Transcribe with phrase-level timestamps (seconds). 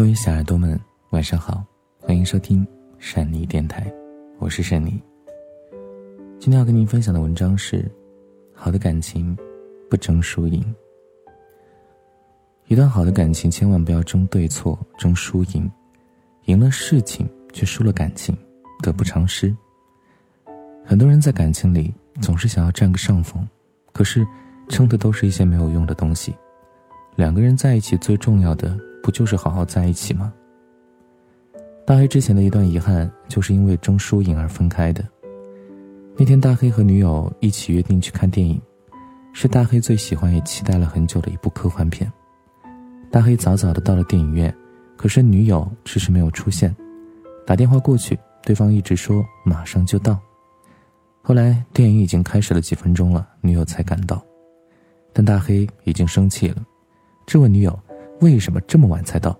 [0.00, 1.62] 各位小耳朵们，晚上好，
[2.00, 2.66] 欢迎收听
[2.98, 3.92] 善妮电台，
[4.38, 4.98] 我是善妮。
[6.38, 7.84] 今天要跟您分享的文章是：
[8.54, 9.36] 好的感情
[9.90, 10.74] 不争输赢。
[12.68, 15.70] 一段好的感情，千万不要争对错、争输赢，
[16.46, 18.34] 赢了事情却输了感情，
[18.82, 19.54] 得不偿失。
[20.82, 23.46] 很多人在感情里总是想要占个上风，
[23.92, 24.26] 可是
[24.66, 26.34] 争的都是一些没有用的东西。
[27.16, 28.74] 两个人在一起最重要的。
[29.02, 30.32] 不就是好好在一起吗？
[31.86, 35.04] 大黑之前的一段遗憾，就是因为争输赢而分开的。
[36.16, 38.60] 那天，大黑和女友一起约定去看电影，
[39.32, 42.10] 是大黑最喜欢也期待了很久的一部科幻片。
[43.10, 44.54] 大黑早早的到了电影院，
[44.96, 46.74] 可是女友迟迟没有出现。
[47.46, 50.16] 打电话过去，对方一直说马上就到。
[51.22, 54.22] 后来电影已经开始了几分钟了，女友才赶到，
[55.12, 56.62] 但大黑已经生气了，
[57.26, 57.76] 质问女友。
[58.20, 59.38] 为什么这么晚才到？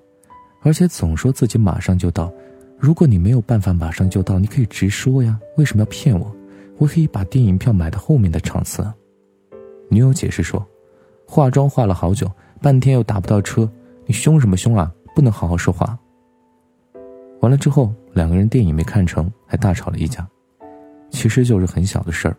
[0.62, 2.32] 而且总说自己马上就到。
[2.78, 6.34] 如果你没有办法马上就到，你可以直说呀，为什么要骗我？
[6.78, 8.86] 我可以把电影票买到后面的场次。
[9.90, 10.66] 女友解释说
[11.28, 12.30] ：“化妆化了好久，
[12.62, 13.70] 半天又打不到车，
[14.06, 14.90] 你凶什么凶啊？
[15.14, 15.98] 不能好好说话。”
[17.40, 20.26] 完了之后，两个人电影没看成，还大吵了一架。
[21.10, 22.36] 其实就是很小的事儿，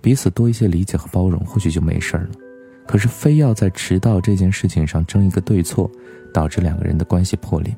[0.00, 2.30] 彼此多一些理解和包容，或许就没事儿了。
[2.86, 5.90] 可是，非要在迟到这件事情上争一个对错，
[6.32, 7.74] 导致两个人的关系破裂。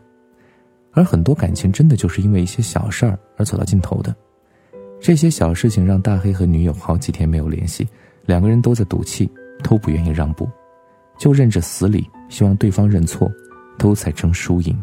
[0.93, 4.15] 而很多感情真的就是因为一些小事儿而走到尽头的。
[4.99, 7.87] 这些小事情让大黑和女友好几天没有联系，
[8.25, 9.31] 两个人都在赌气，
[9.63, 10.49] 都不愿意让步，
[11.19, 13.31] 就认着死理，希望对方认错，
[13.79, 14.77] 都在争输赢。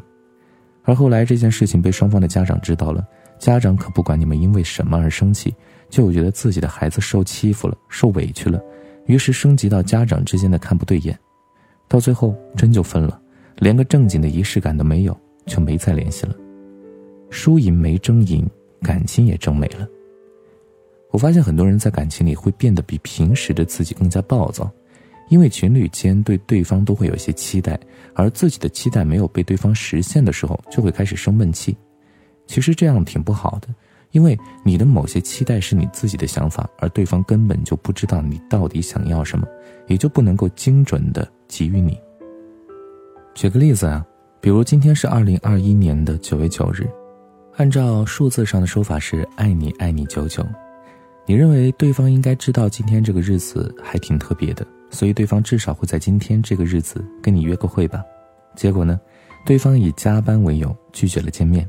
[0.83, 3.05] 而后来这件事情被双方的家长知道了，
[3.39, 5.53] 家长可不管你们因为什么而生气，
[5.89, 8.61] 就觉得自己的孩子受欺负了，受委屈了。
[9.05, 11.17] 于是升级到家长之间的看不对眼，
[11.87, 13.19] 到最后真就分了，
[13.57, 16.35] 连个正经的仪式感都没有，就没再联系了。
[17.29, 18.49] 输赢没争赢，
[18.81, 19.87] 感情也争没了。
[21.11, 24.71] 我发现很多人在感情里会变得比平时的自己更加暴躁，
[25.29, 27.79] 因为情侣间对对方都会有些期待，
[28.13, 31.75] 而自己的期待没有被对方实现的时候，就会开始生闷气。
[32.47, 33.67] 其实这样挺不好的。
[34.13, 39.45] 因为你的某些期待是你自己的想法，而对方根本就不知道你到底想要什么，
[39.87, 41.99] 也就不能够精准的给予你。
[43.33, 44.05] 举个例子啊，
[44.39, 46.87] 比如今天是二零二一年的九月九日，
[47.57, 50.45] 按照数字上的说法是“爱你爱你九九”，
[51.25, 58.03] 你认为对方应该知道今天这个日子还挺特别的，所以对方至少会在今天这个日子跟你约个会吧？
[58.55, 59.01] 结果呢，
[59.43, 61.67] 对方以加班为由拒绝了见面，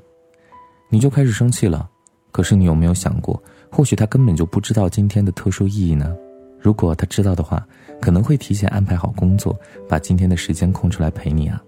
[0.90, 1.88] 你就开始生气了。
[2.34, 3.40] 可是你有没有想过，
[3.70, 6.12] 或许他根本就不知道今天的特殊意义呢？
[6.58, 7.64] 如果他知道的话，
[8.00, 9.56] 可能会提前安排好工作，
[9.88, 11.62] 把今天的时间空出来陪你啊。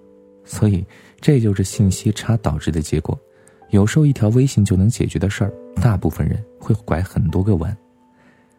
[0.45, 0.85] 所以，
[1.21, 3.17] 这就是信息差导致的结果。
[3.71, 7.77] 有时候一条微信就能解决的事儿，大部分人会拐很多个弯。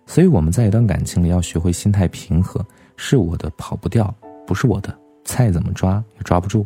[0.05, 2.65] 所以我们在一段感情里要学会心态平和，
[2.95, 4.15] 是我的跑不掉，
[4.45, 6.65] 不是我的菜怎么抓也抓不住。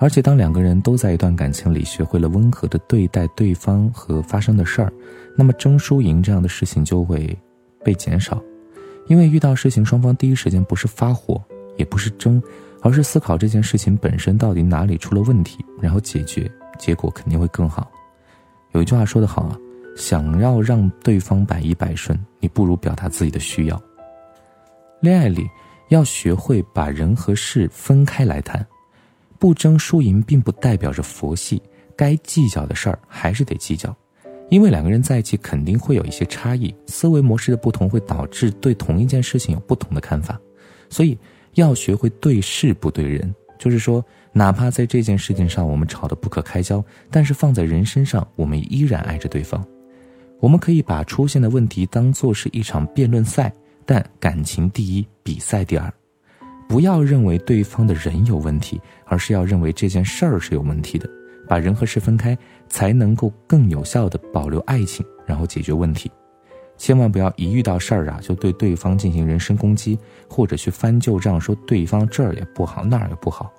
[0.00, 4.92] 而且，当两个人都在一段感情里学会了温和的对待对方和发生的事儿，
[5.36, 7.36] 那么争输赢这样的事情就会
[7.84, 8.40] 被减少。
[9.08, 11.42] 因为遇到事情，双方第一时间不是发火，
[11.76, 12.40] 也不是争，
[12.80, 16.48] 而是思考这件事情本身到底哪里出了问题，然后解决，
[16.78, 17.90] 结果肯定会更好。
[18.72, 19.58] 有一句话说得好啊，
[19.96, 23.82] 想要让对方百依百顺，你不如表达自己的需要。
[25.00, 25.48] 恋爱里
[25.88, 28.64] 要学会把人和事分开来谈。
[29.38, 31.62] 不争输赢，并不代表着佛系，
[31.96, 33.94] 该计较的事儿还是得计较，
[34.50, 40.40] 因为两个人在一起肯定会有一些差异，思维模式的不同会导致对同一件事情有不同的看法，
[40.90, 41.16] 所以
[41.54, 49.64] 要学会对事不对人，就是说，哪怕在这件事情上我们吵得不可开交，但是放在人身上，我们依然爱着对方。
[50.40, 53.52] 我们可以把出现的问题当做是一场辩论赛，
[53.84, 55.92] 但感情第一，比赛第二。
[56.68, 61.08] 不要认为对方的人有问题，而是要认为这件事儿是有问题的，
[61.48, 62.36] 把人和事分开，
[62.68, 66.10] 才能够更有效的保留爱情，然后解决问题。
[66.76, 69.98] 千万不要一遇到事儿啊，就对对方进行人身攻击，
[70.28, 73.50] 或者去翻旧账，说对方这儿也不好，那儿也不好。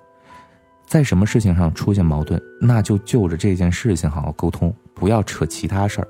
[0.86, 6.08] 在什么事情上出现矛盾，那就就着这件事情好好沟通，不要扯其他事儿，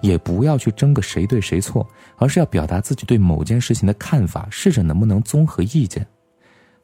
[0.00, 6.06] 也不要去争个谁对谁错，而是要表达自己对某件事情的看法，试着能不能综合意见。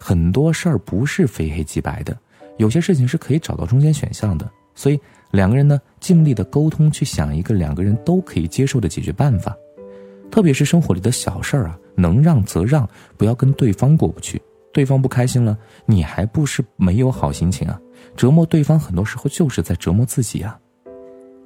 [0.03, 2.19] 很多事儿不是非黑即白的，
[2.57, 4.51] 有些事情是可以找到中间选项的。
[4.75, 4.99] 所以
[5.31, 9.57] 两个人呢，尽力的沟通，去想一个两个人都可以接受的解决办法。
[10.29, 14.43] 特别是生活里的小事儿啊，能让则让，不要跟对方过不去。
[14.73, 15.57] 对方不开心了，
[15.87, 17.81] 你还不是没有好心情啊？
[18.17, 20.59] 折磨对方很多时候就是在折磨自己啊。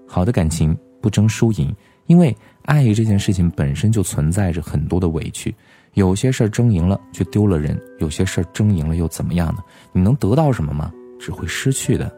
[0.06, 1.74] 好的感情不争输赢，
[2.06, 5.54] 因为爱这件事情本身就存在着很多的委屈。
[5.96, 9.62] 有些事儿争赢了就丢了人，有些事儿争赢了又怎么样呢？
[9.92, 10.92] 你能得到什么吗？
[11.18, 12.14] 只会失去的。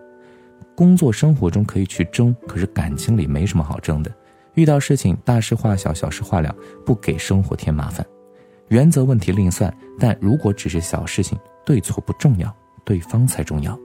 [0.77, 4.13] 工作生活中可以去争，可是感情里没什么好争的。
[4.55, 6.53] 遇到事情大事化小，小事化了，
[6.85, 8.05] 不给生活添麻烦。
[8.67, 12.53] 原则问题另算，但如果只是小事情，对错不重要，
[12.85, 13.79] 对方才重要。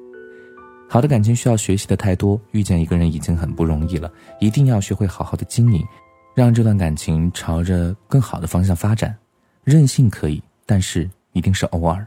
[0.89, 5.86] 好的感情需要学习的太多，遇见一个人已经很不容易了，一定要学会好好的经营，
[6.34, 9.16] 让这段感情朝着更好的方向发展。
[9.63, 12.06] 任性可以，但是一定是偶尔，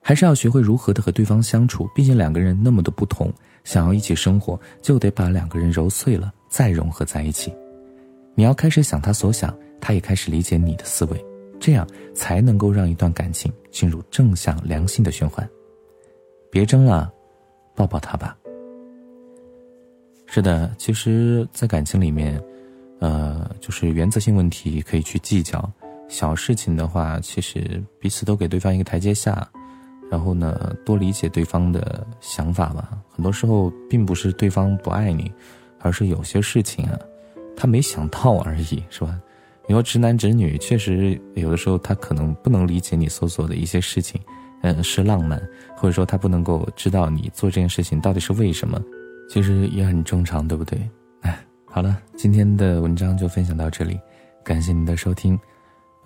[0.00, 1.88] 还是要学会如何的和对方相处。
[1.94, 3.32] 毕竟两个人那么的不同，
[3.64, 7.54] 想要一起生活，就得把两个人揉碎了再融合在一起。
[8.34, 11.24] 你要开始想他所想，他也开始理解你的思维，
[11.60, 15.48] 这样才能够让一段感情进入正向良性的循环。
[16.50, 17.12] 别争了，
[17.74, 18.36] 抱抱他吧。
[20.26, 22.42] 是的，其实，在感情里面，
[23.00, 25.70] 呃，就是原则性问题可以去计较。
[26.08, 29.46] 小事情的话，其实彼此都给对方一个台阶下，
[30.10, 32.98] 然后呢，多理解对方的想法吧。
[33.10, 35.30] 很多时候并不是对方不爱你，
[35.80, 36.98] 而是有些事情啊，
[37.56, 39.20] 他没想到而已，是吧？
[39.66, 44.18] 你说直男直女，确实有的时候他可能不能理解你所做的一些事情，
[44.62, 45.38] 嗯，是浪漫，
[45.76, 48.82] 或者说他不能够知道你做这件事情到底是为什么，
[49.28, 50.80] 其实也很正常，对不对？
[51.20, 51.38] 哎，
[51.68, 54.00] 好了，今天的文章就分享到这里，
[54.42, 55.38] 感谢您的收听。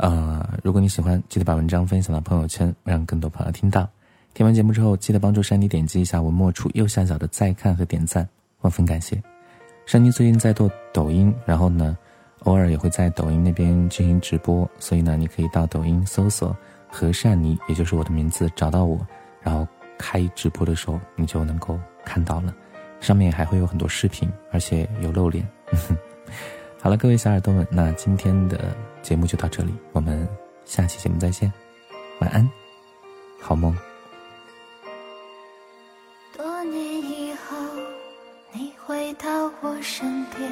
[0.03, 3.89] 呃，如果你喜欢，记得把文章分享到朋友圈，让更多朋友听到。
[4.35, 8.29] 听完节目之后，记得帮助珊妮点击一下文末处右下角的再看和点赞，
[8.63, 9.23] 万分感谢。
[9.87, 11.97] 珊妮最近在做抖音，然后呢，
[12.41, 16.57] 偶尔也会在抖音那边进行直播，所以呢，你可以到抖音搜索
[16.91, 19.07] 何善妮，也就是我的名字，找到我，
[19.41, 19.65] 然后
[19.99, 22.53] 开直播的时候你就能够看到了。
[22.99, 25.47] 上面还会有很多视频，而且有露脸。
[26.83, 28.59] 好了，各位小耳朵们，那今天的
[29.03, 30.29] 节目就到这里，我们
[30.65, 31.51] 下期节目再见，
[32.19, 32.51] 晚安，
[33.41, 33.73] 好梦。
[36.37, 37.57] 多年以后，
[38.51, 40.51] 你回到我身边，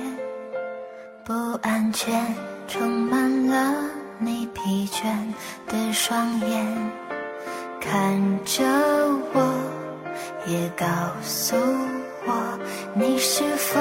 [1.24, 1.32] 不
[1.62, 2.24] 安全
[2.68, 3.90] 充满了
[4.20, 5.12] 你疲倦
[5.66, 6.64] 的双眼，
[7.80, 8.62] 看着
[9.34, 9.52] 我，
[10.46, 10.86] 也告
[11.24, 11.56] 诉
[12.24, 12.58] 我，
[12.94, 13.80] 你是否？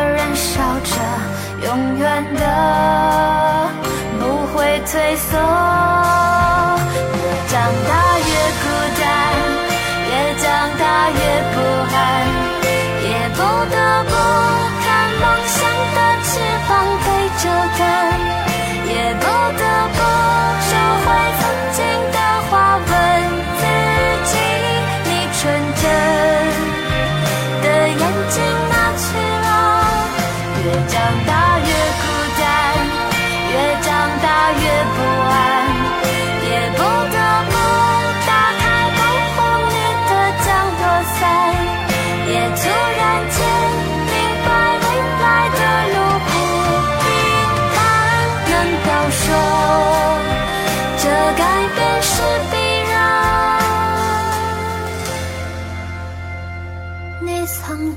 [0.83, 0.91] 着，
[1.67, 2.41] 永远的。
[4.19, 4.23] 不
[4.53, 7.53] 会退缩，越长
[7.87, 8.63] 大越孤
[8.99, 9.03] 单，
[10.09, 10.45] 越长
[10.77, 11.19] 大越
[11.53, 11.55] 不
[11.95, 11.97] 安，
[13.01, 13.39] 也不
[13.71, 14.11] 得不
[14.83, 14.85] 看
[15.19, 15.57] 梦想
[15.95, 16.29] 的翅
[16.67, 16.69] 膀
[17.03, 17.07] 被
[17.41, 17.43] 折
[17.77, 17.81] 断，